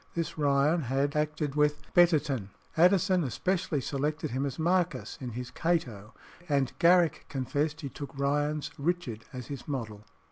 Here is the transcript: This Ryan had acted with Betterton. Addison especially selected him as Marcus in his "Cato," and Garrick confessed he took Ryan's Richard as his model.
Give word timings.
This 0.15 0.35
Ryan 0.35 0.81
had 0.81 1.15
acted 1.15 1.53
with 1.53 1.83
Betterton. 1.93 2.49
Addison 2.75 3.23
especially 3.23 3.81
selected 3.81 4.31
him 4.31 4.47
as 4.47 4.57
Marcus 4.57 5.15
in 5.21 5.33
his 5.33 5.51
"Cato," 5.51 6.15
and 6.49 6.73
Garrick 6.79 7.27
confessed 7.29 7.81
he 7.81 7.89
took 7.89 8.17
Ryan's 8.17 8.71
Richard 8.79 9.25
as 9.31 9.45
his 9.45 9.67
model. 9.67 10.03